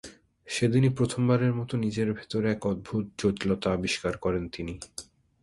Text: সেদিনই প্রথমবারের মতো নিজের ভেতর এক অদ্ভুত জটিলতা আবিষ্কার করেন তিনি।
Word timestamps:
সেদিনই 0.47 0.89
প্রথমবারের 0.89 1.53
মতো 1.53 1.73
নিজের 1.77 2.13
ভেতর 2.13 2.41
এক 2.45 2.61
অদ্ভুত 2.65 3.03
জটিলতা 3.17 3.67
আবিষ্কার 3.73 4.13
করেন 4.17 4.43
তিনি। 4.49 4.73